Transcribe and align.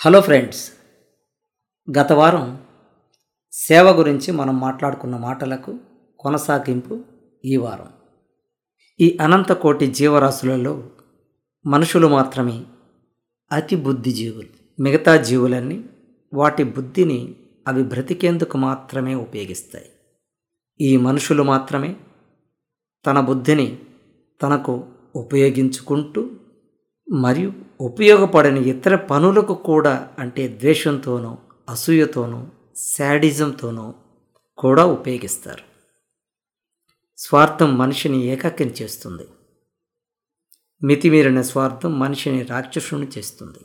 Hello 0.00 0.20
friends 0.20 0.72
గత 1.98 2.12
వారం 2.12 2.62
సేవ 3.52 3.90
గురించి 3.90 4.32
మనం 4.32 4.60
మాట్లాడుకున్న 4.60 5.16
మాటలకు 5.16 5.80
కొనసాగింపు 6.18 7.04
ఈ 7.44 7.56
వారం. 7.56 7.88
ఈ 9.00 9.18
అనంత 9.20 9.52
కోటి 9.52 9.86
జీవరాశులలో 9.86 10.90
మనుషులు 11.66 12.06
మాత్రమే 12.06 12.64
అతి 13.52 13.76
బుద్ధి 13.76 14.12
జీవులు 14.12 14.82
మిగతా 14.82 15.16
జీవులన్నీ 15.16 15.84
వాటి 16.34 16.64
బుద్ధిని 16.64 17.34
అవి 17.68 17.82
బ్రతికేందుకు 17.82 18.58
మాత్రమే 18.58 19.14
ఉపయోగిస్తాయి. 19.14 19.90
ఈ 20.80 20.96
మనుషులు 20.96 21.42
మాత్రమే 21.42 21.96
తన 23.06 23.20
బుద్ధిని 23.20 23.78
తనకు 24.42 24.86
ఉపయోగించుకుంటూ 25.16 26.30
మరియు 27.12 27.52
ఉపయోగపడని 27.80 28.68
ఇతర 28.68 28.96
పనులకు 28.96 29.54
కూడా 29.54 30.08
అంటే 30.18 30.48
ద్వేషంతోనో 30.48 31.38
అసూయతోనో 31.68 32.46
శాడిజంతోనో 32.76 33.94
కూడా 34.58 34.84
ఉపయోగిస్తారు. 34.84 35.62
స్వార్థం 37.18 37.78
మనిషిని 37.78 38.18
ఏకాకిని 38.18 38.72
చేస్తుంది. 38.82 39.28
మితిమీరిన 40.82 41.40
స్వార్థం 41.40 41.98
మనిషిని 41.98 42.42
రాక్షసుని 42.42 43.08
చేస్తుంది. 43.18 43.58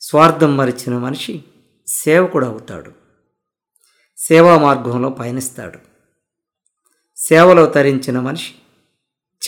స్వార్థం 0.00 0.56
మరిచిన 0.56 0.98
మనిషి 0.98 1.44
సేవకుడు 1.86 2.46
అవుతాడు. 2.46 2.92
సేవా 4.16 4.58
మార్గంలో 4.58 5.08
పయనిస్తాడు. 5.08 5.78
సేవలో 7.16 7.66
తరించిన 7.66 8.20
మనిషి 8.20 8.54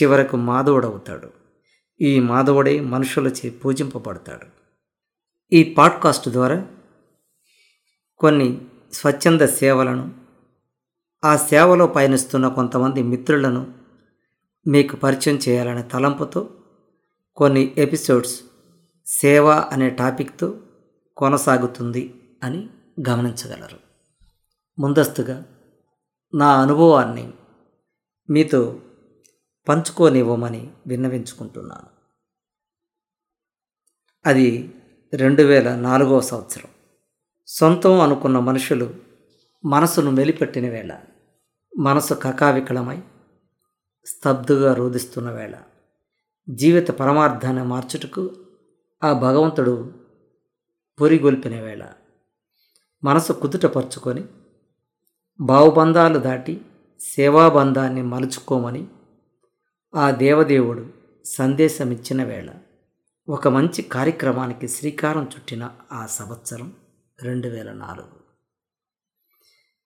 చివరకు 0.03 0.37
మాధవుడవుతాడు 0.37 1.40
ఈ 2.01 2.19
మాధవుడే 2.19 2.79
మనుషులచే 2.79 3.49
పూజింపబడతాడు. 3.49 4.45
ఈ 5.53 5.75
పాడ్కాస్ట్ 5.77 6.29
ద్వారా 6.29 6.67
కొన్ని 8.19 8.65
స్వచ్ఛంద 8.93 9.41
సేవలను 9.41 10.11
ఆ 11.23 11.37
సేవలో 11.37 11.87
పయనిస్తున్న 11.87 12.47
కొంతమంది 12.47 13.03
మిత్రులను 13.03 13.73
మీకు 14.67 14.95
పరిచయం 14.95 15.35
చేయాలనే 15.35 15.81
తలంపుతో 15.81 16.49
కొన్ని 17.35 17.75
ఎపిసోడ్స్ 17.77 18.41
సేవ 19.07 19.49
అనే 19.51 19.89
టాపిక్తో 19.89 20.59
కొనసాగుతుంది 21.17 22.21
అని 22.43 22.69
గమనించగలరు. 23.09 23.77
ముందస్తుగా 24.79 25.43
నా 26.35 26.61
అనుభవాన్ని 26.61 27.33
మీతో 28.29 28.81
పంచుకోనివ్వమని 29.69 30.73
విన్నవించుకుంటున్నాను. 30.87 31.89
అది 34.25 34.73
రెండు 35.13 35.43
వేల 35.43 35.75
నాలుగవ 35.75 36.21
సంవత్సరం. 36.21 36.69
సొంతం 37.47 37.99
అనుకున్న 37.99 38.39
మనుషులు 38.39 38.95
మనసును 39.65 40.11
మెలిపెట్టిన 40.11 40.69
వేళ 40.69 40.99
మనసు 41.77 42.13
కకావికలమై 42.13 42.99
స్తబ్దుగా 44.05 44.73
రోధిస్తున్న 44.73 45.31
వేళ 45.31 45.55
జీవిత 46.49 46.91
పరమార్థాన్ని 46.91 47.63
మార్చుటకు 47.63 48.35
ఆ 49.03 49.13
భగవంతుడు 49.13 49.93
పొరిగొల్పిన 51.01 51.61
వేళ 51.61 51.87
మనసు 53.03 53.33
కుదుటపరుచుకొని 53.33 54.23
భావబంధాలు 55.41 56.19
దాటి 56.19 56.61
సేవాబంధాన్ని 56.99 58.01
మలుచుకోమని 58.01 58.87
ఆ 59.95 60.11
దేవదేవుడు 60.11 60.93
సందేశం 61.25 61.91
ఇచ్చిన 61.91 62.23
వేళ. 62.23 62.51
ఒక 63.29 63.47
మంచి 63.47 63.81
కార్యక్రమానికి 63.81 64.67
శ్రీకారం 64.67 65.23
చుట్టిన 65.23 65.71
ఆ 65.91 66.05
సంవత్సరం 66.05 66.73
రెండు 67.21 67.47
వేల 67.47 67.73
నాలుగు 67.73 68.21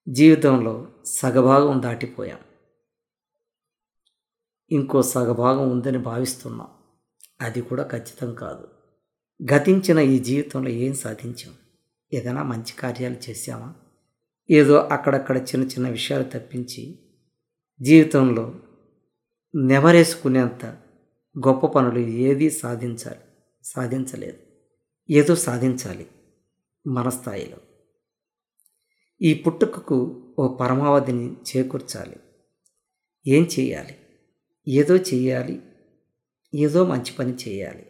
జీవితంలో 0.09 0.87
సగభాగం 1.05 1.81
దాటిపోయాం. 1.81 2.39
ఇంకో 4.71 5.01
సగభాగం 5.01 5.69
ఉందని 5.69 5.97
భావిస్తున్నాం. 5.97 6.67
అది 7.41 7.61
కూడా 7.61 7.87
ఖచ్చితం 7.91 8.33
కాదు. 8.33 8.67
గతించిన 9.53 9.99
ఈ 9.99 10.19
జీవితంలో 10.19 10.69
ఏం 10.69 10.93
సాధించాం? 10.93 11.53
ఏదైనా 12.13 12.43
మంచి 12.43 12.73
కార్యాలు 12.73 13.29
చేశామా? 13.29 13.73
ఏదో 14.51 14.73
అక్కడక్కడ 14.73 15.37
చిన్న 15.37 15.65
చిన్న 15.65 15.89
విషయాలు 15.89 16.23
తప్పించి 16.23 16.99
జీవితంలో 17.81 18.55
నెవరేసుకునేంత 19.55 20.65
గొప్ప 21.47 21.65
పనులు 21.65 21.99
ఏదీ 21.99 22.49
సాధించాలి 22.49 23.19
సాధించలేదు. 23.63 24.37
ఏదో 25.09 25.35
సాధించాలి 25.35 26.07
మన 26.87 27.09
స్థాయిలో. 27.09 27.57
ఈ 29.21 29.33
పుట్టుకకు 29.33 30.33
ఓ 30.39 30.57
పరమావధిని 30.57 31.31
చేకూర్చాలి. 31.31 32.15
ఏం 33.27 33.47
చేయాలి? 33.59 33.97
ఏదో 34.67 34.95
చేయాలి 34.95 35.61
ఏదో 36.55 36.85
మంచి 36.85 37.13
పని 37.19 37.33
చేయాలి. 37.33 37.85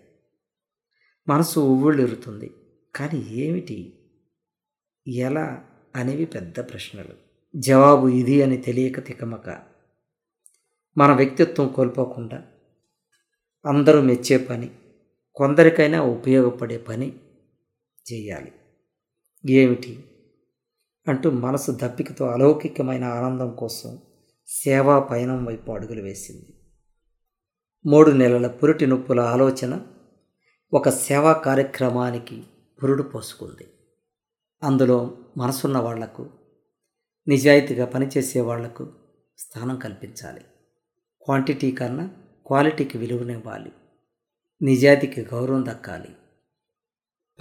మనసు 1.27 1.59
ఉవ్వుళ్ళిరుతుంది 1.59 2.53
కానీ 2.95 3.25
ఏమిటి? 3.29 4.09
ఎలా 5.07 5.65
అనేవి 5.95 6.25
పెద్ద 6.25 6.59
ప్రశ్నలు. 6.59 7.13
జవాబు 7.55 8.07
ఇది 8.07 8.41
అని 8.41 8.57
తెలియక 8.57 9.07
తికమక. 9.07 9.74
మన 10.97 11.13
వ్యక్తిత్వం 11.13 11.67
కోల్పోకుండా 11.67 12.43
అందరూ 13.65 14.01
మెచ్చే 14.01 14.37
పని 14.37 14.69
కొందరికైనా 15.35 16.01
ఉపయోగపడే 16.01 16.77
పని 16.77 17.19
చేయాలి. 18.13 18.51
ఏమిటి? 19.49 20.03
అంటూ 21.07 21.29
మనసు 21.29 21.71
దప్పికతో 21.71 22.25
అలౌకికమైన 22.25 23.03
ఆనందం 23.03 23.55
కోసం 23.55 23.99
సేవా 24.47 24.99
పయనం 24.99 25.45
వైపు 25.45 25.71
అడుగులు 25.71 26.01
వేసింది. 26.01 26.53
మూడు 27.85 28.11
నెలల 28.11 28.47
పురిటి 28.47 28.87
నొప్పుల 28.87 29.19
ఆలోచన 29.19 29.81
ఒక 30.73 30.89
సేవా 30.89 31.33
కార్యక్రమానికి 31.33 32.43
పురుడు 32.83 33.03
పోసుకుంది. 33.03 33.67
అందులో 34.63 35.17
మనసున్న 35.37 35.77
వాళ్ళకు 35.77 36.29
నిజాయితీగా 37.27 37.85
పనిచేసే 37.85 38.41
వాళ్ళకు 38.41 38.93
స్థానం 39.37 39.75
కల్పించాలి. 39.75 40.41
క్వాంటిటీ 41.25 41.71
కన్నా 41.71 42.11
క్వాలిటీకి 42.47 42.97
విలువనివ్వాలి. 42.97 43.71
నిజాయితీకి 44.61 45.21
గౌరవం 45.21 45.65
దక్కాలి. 45.67 46.09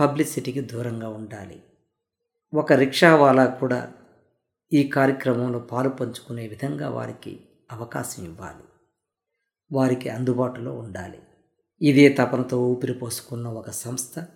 పబ్లిసిటీకి 0.01 0.61
దూరంగా 0.61 1.09
ఉండాలి. 1.09 1.63
ఒక 2.55 2.73
రిక్షావాలా 2.73 3.47
కూడా 3.47 3.93
ఈ 4.73 4.89
కార్యక్రమంలో 4.89 5.59
పాలు 5.59 5.89
పంచుకునే 5.89 6.49
విధంగా 6.49 6.89
వారికి 6.89 7.41
అవకాశం 7.73 8.25
ఇవ్వాలి. 8.25 8.65
వారికి 9.73 10.09
అందుబాటులో 10.09 10.79
ఉండాలి. 10.79 11.19
ఇదే 11.83 12.09
తపనతో 12.09 12.63
ఊపిరి 12.63 12.95
పోసుకున్న 12.95 13.49
ఒక 13.49 13.71
సంస్థ 13.71 14.27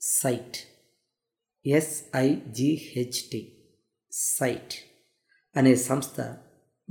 సైట్. 0.00 0.56
ఎస్ఐజిహెచ్టి 1.66 3.70
సైట్. 4.12 4.74
అనే 5.56 5.76
సంస్థ 5.76 6.36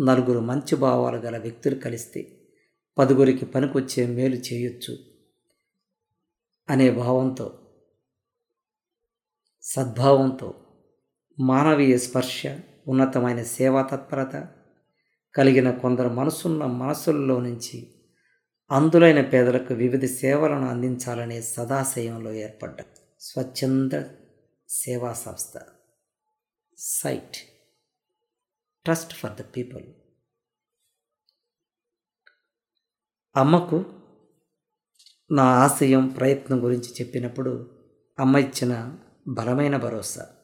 నలుగురు 0.01 0.39
మంచి 0.39 0.75
భావాలు 0.75 1.17
గల 1.17 1.37
వ్యక్తులు 1.37 1.75
కలిస్తే 1.75 2.21
పదుగురికి 2.97 3.45
పనికొచ్చే 3.45 4.07
మేలు 4.07 4.35
చేయొచ్చు 4.35 4.93
అనే 6.69 6.87
భావంతో 6.91 7.47
సద్భావంతో 9.63 10.49
మానవీయ 11.39 11.97
స్పర్శ 11.97 12.41
ఉన్నతమైన 12.87 13.43
సేవా 13.43 13.81
తత్పరత 13.81 14.35
కలిగిన 15.35 15.71
కొందరు 15.71 16.09
మనసున్న 16.09 16.63
మనసుల్లో 16.65 17.39
నుంచి 17.39 17.77
అందులైన 18.71 19.21
పేదలకు 19.21 19.73
వివిధ 19.73 20.05
సేవలను 20.05 20.67
అందించాలనే 20.69 21.41
సదాశయంలో 21.41 22.33
ఏర్పడ్డ 22.33 22.77
స్వచ్ఛంద 23.19 23.93
సేవా 24.69 25.13
సంస్థ 25.13 25.55
site. 26.77 27.50
Trust 28.83 29.13
for 29.13 29.31
the 29.31 29.41
people. 29.41 29.83
అమ్మకు 33.35 33.85
నా 35.31 35.43
ఆశయం 35.43 36.07
ప్రయత్నం 36.07 36.63
గురించి 36.63 36.93
చెప్పినప్పుడు 36.93 37.81
అమ్మ 38.19 38.37
ఇచ్చిన 38.37 38.97
బలమైన 39.27 39.77
భరోసా. 39.77 40.35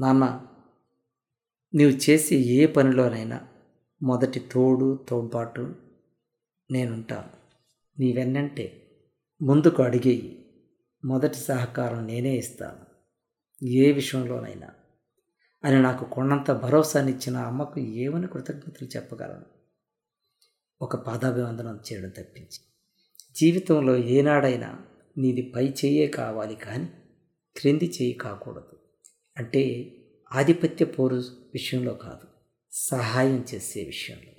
నాన్న 0.00 0.46
నీవు 1.74 1.90
చేసే 1.90 2.36
ఏ 2.36 2.66
పనిలోనైనా 2.66 3.48
మొదటి 4.02 4.40
తోడు 4.40 5.06
తోడ్పాటు 5.08 5.74
నేనుంటాను 6.70 7.30
నీ 8.00 8.12
వెన్నంటే 8.12 8.82
ముందుకు 9.42 9.82
అడిగేయి. 9.82 10.42
మొదటి 11.04 11.34
సహకారం 11.34 12.06
నేనే 12.06 12.36
ఇస్తాను. 12.36 12.86
ఏ 13.64 13.92
విషయంలోనైనా. 13.92 14.70
అని 15.66 15.82
నాకు 15.82 16.04
కొండంత 16.04 16.52
భరోసానిచ్చిన 16.52 17.36
అమ్మకు 17.36 17.80
ఏమని 17.80 18.26
కృతజ్ఞతలు 18.26 18.88
చెప్పగలను? 18.96 19.44
ఒక 20.82 20.96
పాదాభివందనం 20.96 21.80
చేయడం 21.92 22.08
తప్పించి. 22.08 22.60
జీవితంలో 23.36 23.96
ఏనాడైనా 23.96 24.78
నీది 25.18 25.42
పై 25.42 25.74
చేయే 25.84 26.06
కావాలి 26.06 26.54
కానీ 26.54 26.88
క్రింది 27.56 27.84
చేయి 27.84 28.12
కాకూడదు. 28.12 28.76
అంటే 29.38 29.92
ఆధిపత్య 30.32 30.84
పోరు 30.84 31.16
విషయంలో 31.52 31.94
కాదు 31.94 32.26
సహాయం 32.72 33.44
చేసే 33.54 33.84
విషయంలో. 33.84 34.32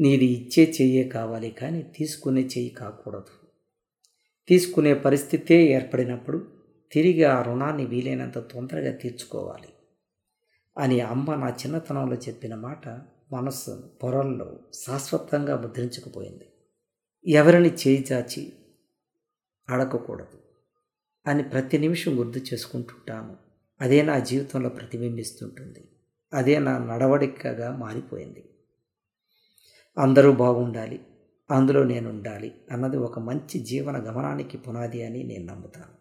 నీది 0.00 0.24
ఇచ్చే 0.24 0.74
చెయ్యే 0.80 1.04
కావాలి 1.04 1.50
కానీ 1.50 1.82
తీసుకునే 1.82 2.40
చెయ్యి 2.40 2.70
కాకూడదు. 2.70 3.48
తీసుకునే 4.48 4.94
పరిస్థితే 4.94 5.64
ఏర్పడినప్పుడు 5.64 6.52
తిరిగి 6.92 7.24
ఆ 7.24 7.42
రుణాన్ని 7.42 7.86
వీలైనంత 7.86 8.38
తొందరగా 8.38 8.92
తీర్చుకోవాలి. 8.92 9.68
అని 10.78 11.00
అమ్మ 11.00 11.34
నా 11.34 11.48
చిన్నతనంలో 11.48 12.16
చెప్పిన 12.16 12.54
మాట 12.54 12.88
మనస్సు 13.32 13.90
పొరల్లో 14.02 14.60
శాశ్వతంగా 14.86 15.60
ముద్రించకపోయింది. 15.60 16.48
ఎవరిని 17.26 17.68
చేయి 17.68 18.06
చాచి 18.12 18.52
అడగకూడదు 19.70 20.38
అని 21.26 21.42
ప్రతి 21.42 21.78
నిమిషం 21.78 22.18
గుర్తు 22.18 22.54
చేసుకుంటుంటాను 22.54 23.36
అదే 23.80 24.02
నా 24.02 24.18
జీవితంలో 24.18 24.68
ప్రతిబింబిస్తుంటుంది. 24.68 25.88
అదే 26.34 26.58
నా 26.58 26.78
నడవడికగా 26.78 27.76
మారిపోయింది. 27.76 28.44
అందరూ 29.98 30.32
బాగుండాలి 30.32 31.06
అందులో 31.50 31.82
నేను 31.82 32.08
ఉండాలి 32.10 32.54
అన్నది 32.70 32.96
ఒక 32.96 33.18
మంచి 33.18 33.58
జీవన 33.58 34.10
గమనానికి 34.10 34.58
పునాది 34.58 35.02
అని 35.02 35.22
నేను 35.22 35.46
నమ్ముతాను. 35.46 35.94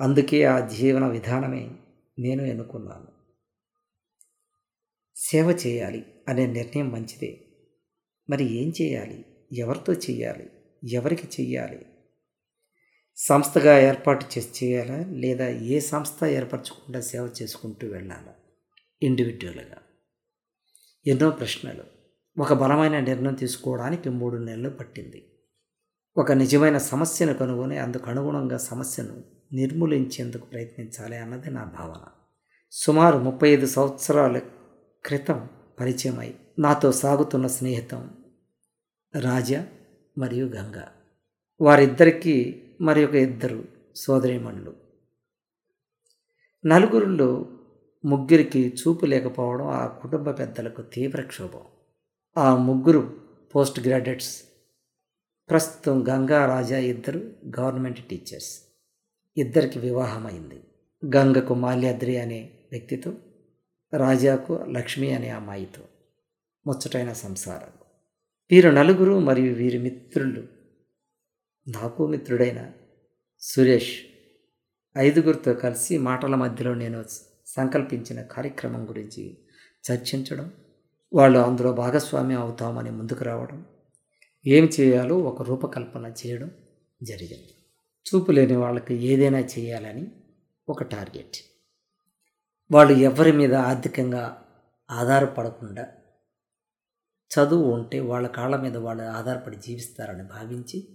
అందుకే 0.00 0.44
ఆ 0.44 0.68
జీవన 0.68 1.06
విధానమే 1.06 1.70
నేను 2.18 2.42
ఎన్నుకున్నాను. 2.42 3.17
సేవ 5.18 5.58
చేయాలి 5.66 6.04
అనే 6.28 6.46
నిర్ణయం 6.46 6.88
మంచిదే. 6.88 7.40
మరి 8.30 8.44
ఏం 8.44 8.72
చేయాలి? 8.82 9.24
ఎవరితో 9.52 9.92
చేయాలి? 9.92 10.50
ఎవరికి 10.92 11.26
చెయ్యాలి 11.26 11.86
సంస్థగా 13.16 13.78
ఏర్పాటు 13.78 14.26
చేసి 14.38 14.66
చేయాలా? 14.66 15.04
లేదా 15.10 15.48
ఏ 15.48 15.80
సంస్థ 15.80 16.24
ఏర్పరచకుండా 16.24 17.00
సేవ 17.00 17.28
చేసుకుంటూ 17.42 17.86
వెళ్ళాలా? 17.86 18.34
ఇండివిజువల్గా 19.02 19.76
ఎన్నో 21.06 21.30
ప్రశ్నలు. 21.30 21.84
ఒక 22.38 22.52
బలమైన 22.52 23.00
నిర్ణయం 23.00 23.34
తీసుకోవడానికి 23.34 24.08
మూడు 24.08 24.36
నెలలు 24.36 24.70
పట్టింది. 24.70 25.38
ఒక 26.16 26.32
నిజమైన 26.32 26.78
సమస్యను 26.78 27.34
కనుగొని 27.34 27.78
అందుకు 27.78 28.10
అనుగుణంగా 28.10 28.56
సమస్యను 28.56 29.24
నిర్మూలించేందుకు 29.52 30.46
ప్రయత్నించాలి 30.46 31.16
అన్నది 31.16 31.50
నా 31.50 31.64
భావన. 31.64 32.06
సుమారు 32.70 33.18
ముప్పై 33.18 33.50
ఐదు 33.50 33.66
సంవత్సరాల 33.66 34.40
క్రితం 35.04 35.48
పరిచయమై 35.80 36.34
నాతో 36.58 36.92
సాగుతున్న 36.92 37.46
స్నేహితం 37.46 38.10
రాజా 39.20 39.66
మరియు 40.18 40.46
గంగా. 40.46 40.88
వారిద్దరికీ 41.60 42.62
మరి 42.80 43.04
ఒక 43.04 43.14
ఇద్దరు 43.14 43.64
సోదరీమణులు. 43.96 44.74
నలుగురిలో 46.66 47.46
ముగ్గురికి 48.04 48.68
చూపు 48.68 49.06
లేకపోవడం 49.06 49.66
ఆ 49.66 49.86
కుటుంబ 49.86 50.30
పెద్దలకు 50.38 50.82
తీవ్ర 50.82 51.22
క్షోభం. 51.22 51.60
ఆ 52.38 52.56
ముగ్గురు 52.56 53.20
పోస్ట్ 53.54 53.80
గ్రాడ్యుయేట్స్. 53.80 54.42
ప్రస్తుతం 55.50 56.08
గంగా 56.08 56.46
రాజా 56.46 56.78
ఇద్దరు 56.78 57.32
గవర్నమెంట్ 57.60 58.08
టీచర్స్. 58.08 58.62
ఇద్దరికి 59.36 59.78
వివాహమైంది. 59.78 60.62
గంగకు 61.16 61.54
మాల్యాద్రి 61.54 62.18
అనే 62.18 62.50
వ్యక్తితో 62.70 63.12
రాజాకు 63.96 64.52
లక్ష్మి 64.52 65.12
అనే 65.12 65.28
అమ్మాయితో 65.28 65.82
ముచ్చటైన 66.66 67.12
సంసారం. 67.12 67.70
వీరు 68.50 68.70
నలుగురు 68.70 69.18
మరియు 69.18 69.54
వీరి 69.54 69.78
మిత్రులు. 69.78 70.42
నాకు 71.68 72.06
మిత్రుడైన 72.06 72.72
సురేష్ 73.40 74.00
ఐదుగురితో 74.98 75.54
కలిసి 75.54 75.98
మాటల 75.98 76.34
మధ్యలో 76.34 76.74
నేను 76.74 77.04
సంకల్పించిన 77.46 78.22
కార్యక్రమం 78.22 78.88
గురించి 78.88 79.38
చర్చించడం 79.92 80.52
వాళ్ళు 81.12 81.38
అందులో 81.38 81.72
భాగస్వామ్యం 81.72 82.40
అవుతామని 82.40 82.90
ముందుకు 82.90 83.24
రావడం 83.24 83.66
ఏం 84.46 84.70
చేయాలో 84.80 85.18
ఒక 85.18 85.42
రూపకల్పన 85.42 86.12
చేయడం 86.26 86.50
జరిగింది. 87.02 87.54
చూపు 88.06 88.32
లేని 88.32 88.56
వాళ్ళకి 88.56 88.94
ఏదైనా 88.94 89.38
చేయాలని 89.38 90.12
ఒక 90.68 90.82
టార్గెట్. 90.82 91.47
వాళ్ళు 92.72 92.92
ఎవరి 92.92 93.32
మీద 93.32 93.54
ఆర్థికంగా 93.54 94.42
ఆధారపడకుండా 94.90 95.86
చదువు 97.30 97.72
ఉంటే 97.72 98.00
వాళ్ళ 98.00 98.26
కాళ్ళ 98.26 98.56
మీద 98.56 98.76
వాళ్ళు 98.76 99.02
ఆధారపడి 99.02 99.56
జీవిస్తారని 99.56 100.22
భావించి 100.22 100.88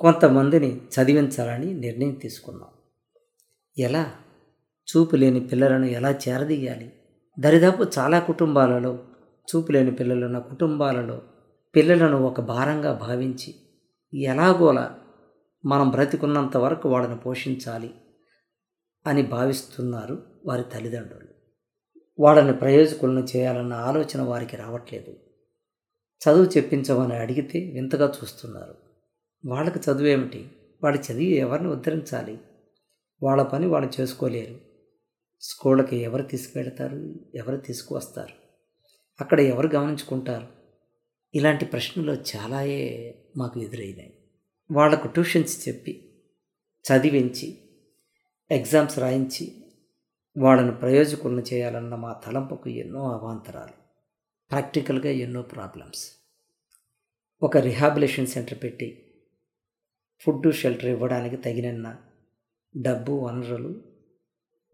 కొంతమందిని 0.00 0.76
చదివించాలని 0.76 1.74
నిర్ణయం 1.74 2.10
తీసుకున్నాం. 2.10 2.68
ఎలా? 3.78 4.14
చూపు 4.88 5.16
లేని 5.16 5.40
పిల్లలను 5.40 5.84
ఎలా 5.84 6.10
చేరదీయాలి? 6.10 6.92
దరిదాపు 7.38 7.86
చాలా 7.98 8.18
కుటుంబాలలో 8.18 8.98
చూపు 9.48 9.72
లేని 9.72 9.90
పిల్లలున్న 9.90 10.38
కుటుంబాలలో 10.38 11.22
పిల్లలను 11.76 12.18
ఒక 12.18 12.40
భారంగా 12.40 12.92
భావించి 12.92 13.54
ఎలాగోలా 14.18 14.98
మనం 15.64 15.90
బ్రతికున్నంత 15.90 16.56
వరకు 16.56 16.88
వాళ్ళని 16.88 17.16
పోషించాలి. 17.16 17.94
అని 19.08 19.22
భావిస్తున్నారు 19.22 20.26
వారి 20.46 20.64
తల్లిదండ్రులు. 20.72 21.28
వాళ్ళని 22.20 22.52
ప్రయోజకులను 22.52 23.26
చేయాలన్న 23.36 23.72
ఆలోచన 23.72 24.20
వారికి 24.22 24.56
రావట్లేదు. 24.56 25.10
చదువు 26.18 26.44
చెప్పించమని 26.44 27.16
అడిగితే 27.16 27.70
వింతగా 27.70 28.12
చూస్తున్నారు. 28.22 28.74
వాళ్ళకి 29.46 29.78
చదువు 29.78 30.06
ఏమిటి? 30.06 30.50
వాడి 30.82 30.98
చదివి 30.98 31.24
ఎవరిని 31.24 31.68
ఉద్ధరించాలి? 31.68 32.38
వాళ్ళ 33.22 33.42
పని 33.42 33.66
వాళ్ళు 33.66 34.00
చేసుకోలేరు. 34.00 34.60
స్కూళ్ళకి 35.40 35.96
ఎవరు 35.96 36.22
తీసుకువెళతారు? 36.22 37.14
ఎవరు 37.34 37.56
తీసుకువస్తారు? 37.56 38.32
అక్కడ 39.20 39.40
ఎవరు 39.40 39.68
గమనించుకుంటారు? 39.74 40.46
ఇలాంటి 41.34 41.64
ప్రశ్నలు 41.64 42.12
చాలాయే 42.12 43.14
మాకు 43.36 43.60
ఎదురైనాయి. 43.60 44.18
వాళ్ళకు 44.72 45.08
ట్యూషన్స్ 45.08 45.68
చెప్పి 45.68 46.22
చదివించి 46.92 47.67
ఎగ్జామ్స్ 48.50 48.98
రాయించి 48.98 49.62
వాళ్ళను 50.38 50.72
ప్రయోజకులను 50.72 51.40
చేయాలన్న 51.40 51.94
మా 51.94 52.12
తలంపుకు 52.12 52.68
ఎన్నో 52.68 53.10
అవాంతరాలు. 53.10 53.72
ప్రాక్టికల్గా 54.50 55.10
ఎన్నో 55.10 55.42
ప్రాబ్లమ్స్. 55.42 56.12
ఒక 57.42 57.56
రిహాబిలేషన్ 57.56 58.26
సెంటర్ 58.26 58.62
పెట్టి 58.62 59.04
ఫుడ్ 60.20 60.52
షెల్టర్ 60.52 60.84
ఇవ్వడానికి 60.84 61.36
తగినన్న 61.36 61.96
డబ్బు 62.76 63.12
వనరులు 63.12 63.82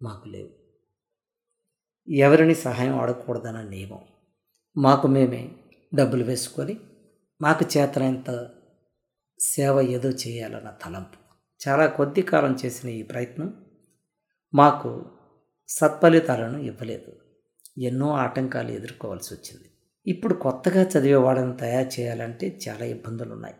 మాకు 0.02 0.28
లేవు. 0.28 0.50
ఎవరిని 2.08 2.54
సహాయం 2.54 2.98
అడగకూడదన్న 2.98 3.62
నియమం 3.62 4.00
మాకు 4.76 5.08
మేమే 5.08 5.50
డబ్బులు 5.94 6.24
వేసుకొని 6.24 6.78
మాకు 7.42 7.78
చేతనంత 7.78 8.50
సేవ 9.40 9.80
ఏదో 9.80 10.08
చేయాలన్న 10.08 10.70
తలంపు. 10.70 11.18
చాలా 11.68 11.86
కొద్ది 11.86 12.22
కాలం 12.22 12.56
చేసిన 12.64 12.88
ఈ 12.88 13.02
ప్రయత్నం 13.02 13.63
మాకు 14.54 15.06
సత్ఫలితాలను 15.68 16.58
ఇవ్వలేదు. 16.58 17.12
ఎన్నో 17.78 18.10
ఆటంకాలు 18.10 18.70
ఎదుర్కోవాల్సి 18.70 19.34
వచ్చింది. 19.34 19.70
ఇప్పుడు 20.06 20.34
కొత్తగా 20.34 20.82
చదివే 20.82 21.14
వాళ్ళని 21.14 21.56
తయారు 21.56 22.00
చేయాలంటే 22.00 22.60
చాలా 22.68 22.84
ఇబ్బందులు 22.84 23.32
ఉన్నాయి 23.32 23.54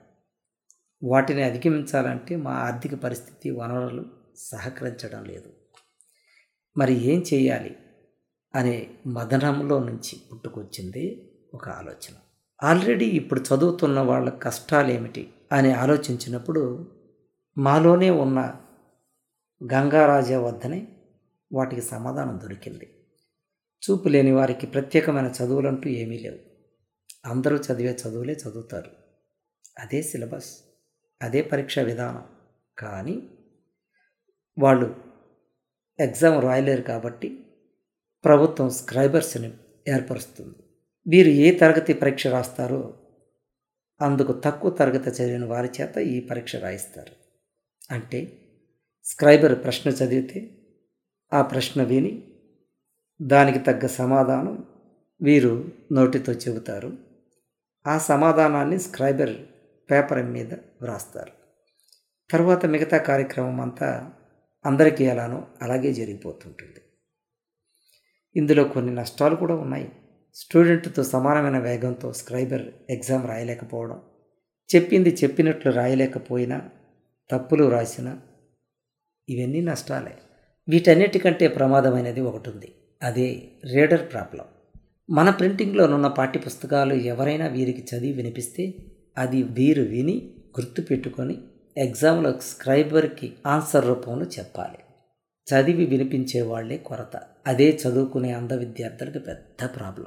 వాటిని 1.03 1.43
అధిగమించాలంటే 1.43 2.37
మా 2.37 2.51
ఆర్థిక 2.51 2.95
పరిస్థితి 2.95 3.51
వనరులు 3.51 4.05
సహకరించడం 4.37 5.25
లేదు. 5.25 5.51
మరి 6.77 6.95
ఏం 6.95 7.25
చేయాలి 7.35 7.77
అనే 8.55 8.91
మదనంలో 9.07 9.79
నుంచి 9.79 10.21
పుట్టుకొచ్చింది 10.33 11.33
ఒక 11.55 11.69
ఆలోచన. 11.69 12.15
ఆల్రెడీ 12.63 13.05
ఇప్పుడు 13.05 13.41
చదువుతున్న 13.41 14.01
వాళ్ళ 14.01 14.31
కష్టాలు 14.31 14.89
ఏమిటి 14.89 15.33
అని 15.53 15.73
ఆలోచించినప్పుడు 15.73 16.89
మాలోనే 17.59 18.11
ఉన్న 18.11 18.57
గంగారాజా 19.73 20.41
వద్దనే 20.41 20.87
వాటికి 21.53 21.83
సమాధానం 21.83 22.41
దొరికింది. 22.43 23.07
చూపు 23.83 24.09
లేని 24.09 24.33
వారికి 24.33 24.67
ప్రత్యేకమైన 24.67 25.27
చదువులంటూ 25.27 25.89
ఏమీ 25.89 26.19
లేవు. 26.19 26.39
అందరూ 27.29 27.57
చదివే 27.57 27.93
చదువులే 27.93 28.33
చదువుతారు. 28.33 28.91
అదే 29.79 30.03
సిలబస్ 30.03 30.59
అదే 31.23 31.43
పరీక్ష 31.43 31.79
విధానం. 31.79 32.25
కానీ 32.79 33.31
వాళ్ళు 34.59 34.97
ఎగ్జామ్ 36.01 36.43
రాయలేరు 36.43 36.83
కాబట్టి 36.83 37.47
ప్రభుత్వం 38.25 38.71
స్క్రైబర్స్ని 38.71 39.53
ఏర్పరుస్తుంది. 39.89 40.55
వీరు 41.07 41.29
ఏ 41.29 41.59
తరగతి 41.59 41.93
పరీక్ష 41.93 42.27
రాస్తారో 42.27 42.99
అందుకు 44.01 44.33
తక్కువ 44.33 44.71
తరగతి 44.71 45.11
చదివిన 45.11 45.45
వారి 45.45 45.69
చేత 45.81 45.99
ఈ 45.99 46.21
పరీక్ష 46.21 46.57
రాయిస్తారు. 46.57 47.13
అంటే 47.95 48.44
స్క్రైబర్ 49.05 49.65
ప్రశ్న 49.65 49.91
చదివితే 49.91 50.51
ఆ 51.33 51.43
ప్రశ్న 51.43 51.83
విని 51.83 52.23
దానికి 53.23 53.59
తగ్గ 53.59 53.87
సమాధానం 53.87 54.67
వీరు 55.23 55.71
నోటితో 55.93 56.33
చెబుతారు. 56.33 56.99
ఆ 57.87 57.99
సమాధానాన్ని 57.99 58.79
స్క్రైబర్ 58.79 59.37
పేపర్ 59.91 60.27
మీద 60.27 60.55
వ్రాస్తారు. 60.55 61.33
తర్వాత 62.31 62.67
మిగతా 62.67 62.99
కార్యక్రమం 62.99 63.61
అంతా 63.61 64.13
అందరికీ 64.67 65.05
ఎలానో 65.05 65.47
అలాగే 65.63 65.93
జరిగిపోతుంటుంది. 65.93 66.81
ఇందులో 68.37 68.65
కొన్ని 68.65 68.95
నష్టాలు 68.95 69.35
కూడా 69.35 69.55
ఉన్నాయి. 69.55 69.93
స్టూడెంట్తో 70.35 71.05
సమానమైన 71.05 71.59
వేగంతో 71.59 72.13
స్క్రైబర్ 72.13 72.63
ఎగ్జామ్ 72.91 73.29
రాయలేకపోవడం 73.29 74.01
చెప్పింది 74.77 75.11
చెప్పినట్లు 75.11 75.73
రాయలేకపోయినా 75.73 76.71
తప్పులు 77.31 77.65
వ్రాసినా 77.65 78.21
ఇవన్నీ 79.29 79.61
నష్టాలే. 79.61 80.19
వీటన్నిటికంటే 80.69 81.49
ప్రమాదమైనది 81.49 82.21
ఒకటి 82.21 82.51
ఉంది 82.51 82.75
అదే 83.03 83.43
రీడర్ 83.65 84.13
ప్రాబ్లం. 84.13 84.45
మన 85.11 85.31
ప్రింటింగ్లోనున్న 85.31 86.09
పాఠ్యపుస్తకాలు 86.09 86.95
ఎవరైనా 86.95 87.47
వీరికి 87.47 87.85
చదివి 87.95 88.13
వినిపిస్తే 88.13 88.75
అది 89.19 89.43
వీరు 89.43 89.83
విని 89.83 90.35
గుర్తుపెట్టుకొని 90.61 91.39
ఎగ్జామ్లో 91.77 92.33
స్క్రైబర్కి 92.33 93.33
ఆన్సర్ 93.47 93.87
రూపంలో 93.87 94.27
చెప్పాలి. 94.27 94.79
చదివి 95.55 95.85
వినిపించే 95.85 96.41
వాళ్ళే 96.41 96.77
కొరత. 96.77 97.21
అదే 97.47 97.79
చదువుకునే 97.89 98.33
అంధ 98.33 98.53
విద్యార్థులకు 98.53 99.19
పెద్ద 99.19 99.77
ప్రాబ్లం. 99.77 100.07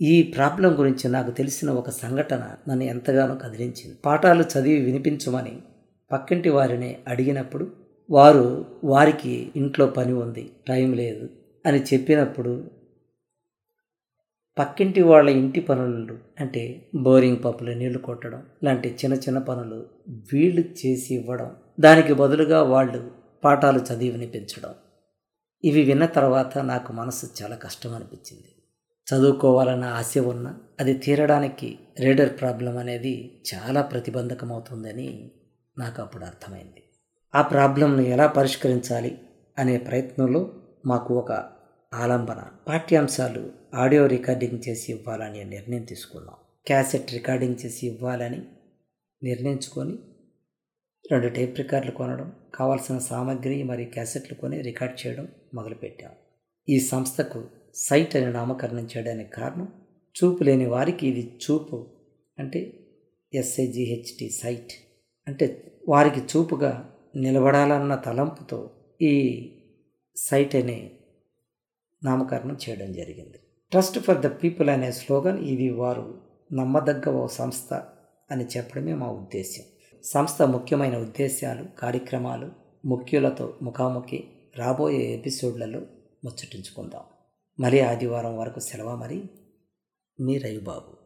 ఈ 0.00 0.22
ప్రాబ్లం 0.22 0.78
గురించి 0.78 1.10
నాకు 1.10 1.30
తెలిసిన 1.30 1.70
ఒక 1.70 1.90
సంఘటన 1.90 2.56
నన్ను 2.68 2.84
ఎంతగానో 2.84 3.34
కదిలించింది. 3.34 3.98
పాఠాలు 4.04 4.42
చదివి 4.42 4.80
వినిపించమని 4.80 5.58
పక్కింటి 6.12 6.48
వారిని 6.48 6.98
అడిగినప్పుడు 7.08 7.70
వారు 8.10 8.66
వారికి 8.84 9.52
ఇంట్లో 9.56 9.86
పని 9.86 10.12
ఉంది 10.12 10.50
టైం 10.68 10.92
లేదు 10.92 11.28
అని 11.66 11.82
చెప్పినప్పుడు 11.82 12.70
పక్కింటి 14.58 15.02
వాళ్ళ 15.02 15.30
ఇంటి 15.30 15.60
పనులు 15.60 16.18
అంటే 16.40 16.90
బోరింగ్ 16.94 17.44
పంపులు 17.44 17.70
నీళ్ళు 17.70 17.98
కొట్టడం 17.98 18.42
లాంటి 18.64 18.88
చిన్న 18.88 19.14
చిన్న 19.16 19.38
పనులు 19.38 19.86
వీళ్ళు 20.32 20.60
చేసి 20.60 21.14
ఇవ్వడం 21.14 21.56
దానికి 21.80 22.12
బదులుగా 22.12 22.62
వాళ్ళు 22.62 23.10
పాఠాలు 23.44 23.78
చదివిని 23.78 24.26
పెంచడం 24.26 24.74
ఇవి 25.64 25.82
విన్న 25.82 26.06
తర్వాత 26.06 26.58
నాకు 26.58 26.92
మనసు 26.92 27.26
చాలా 27.42 27.56
కష్టం 27.56 27.94
అనిపించింది. 27.94 28.48
చదువుకోవాలన్న 29.14 29.84
ఆశ 29.84 30.18
ఉన్నా 30.18 30.60
అది 30.80 30.94
తీరడానికి 30.94 31.78
రీడర్ 32.00 32.40
ప్రాబ్లం 32.40 32.78
అనేది 32.78 33.42
చాలా 33.54 33.82
ప్రతిబంధకమవుతుందని 33.82 35.32
నాకు 35.78 36.02
అప్పుడు 36.02 36.24
అర్థమైంది. 36.24 36.82
ఆ 37.34 37.42
ప్రాబ్లంను 37.42 38.00
ఎలా 38.00 38.26
పరిష్కరించాలి 38.26 39.18
అనే 39.58 39.78
ప్రయత్నంలో 39.78 40.54
మాకు 40.86 41.14
ఒక 41.14 41.32
ఆలంబన 41.94 42.50
పాఠ్యాంశాలు 42.68 43.50
ఆడియో 43.74 44.06
రికార్డింగ్ 44.06 44.68
చేసి 44.68 44.92
ఇవ్వాలని 44.92 45.44
నిర్ణయం 45.44 45.82
తీసుకున్నాం. 45.82 46.34
క్యాసెట్ 46.66 47.12
రికార్డింగ్ 47.12 47.56
చేసి 47.64 47.86
ఇవ్వాలని 47.86 48.42
నిర్ణయించుకొని 49.22 49.98
రెండు 51.10 51.28
టేప్ 51.28 51.58
రికార్డులు 51.58 51.92
కొనడం 51.92 52.32
కావాల్సిన 52.54 52.98
సామాగ్రి 52.98 53.62
మరియు 53.62 53.90
క్యాసెట్లు 53.90 54.34
కొని 54.34 54.62
రికార్డ్ 54.62 55.06
చేయడం 55.06 55.28
మొదలుపెట్టాం. 55.54 56.12
ఈ 56.68 56.80
సంస్థకు 56.80 57.48
సైట్ 57.74 58.16
అని 58.16 58.32
నామకరణం 58.32 58.84
చేయడానికి 58.84 59.30
కారణం 59.30 59.68
చూపు 60.16 60.42
లేని 60.44 60.66
వారికి 60.66 61.06
ఇది 61.06 61.38
చూపు 61.44 61.86
అంటే 62.38 62.60
ఎస్ఐజిహెచ్టి 63.34 64.30
సైట్. 64.30 64.72
అంటే 65.28 65.72
వారికి 65.88 66.20
చూపుగా 66.20 66.94
నిలబడాలన్న 67.16 67.94
తలంపుతో 67.94 68.70
ఈ 69.02 69.14
సైట్ 70.16 70.54
అనే 70.54 70.90
నామకరణం 72.04 72.56
చేయడం 72.68 72.92
జరిగింది. 72.92 73.38
ట్రస్ట్ 73.70 73.98
ఫర్ 73.98 74.20
ద 74.20 74.26
పీపుల్ 74.26 74.68
అనే 74.68 74.92
స్లోగన్ 74.92 75.38
ఇది 75.38 75.70
వారు 75.70 76.20
నమ్మదగ్గ 76.52 77.10
ఓ 77.10 77.26
సంస్థ 77.26 77.74
అని 78.30 78.44
చెప్పడమే 78.44 78.94
మా 78.94 79.10
ఉద్దేశ్యం. 79.10 79.66
సంస్థ 80.04 80.42
ముఖ్యమైన 80.42 80.98
ఉద్దేశాలు 80.98 81.64
కార్యక్రమాలు 81.78 82.50
ముఖ్యులతో 82.84 83.58
ముఖాముఖి 83.62 84.24
రాబోయే 84.56 85.14
ఎపిసోడ్లలో 85.14 85.80
ముచ్చటించుకుందాం. 86.24 87.00
మరి 87.60 87.80
ఆదివారం 87.80 88.38
వరకు 88.38 88.60
సెలవు 88.60 88.96
మరి. 88.96 89.24
మీ 90.20 90.38
రవిబాబు. 90.38 91.01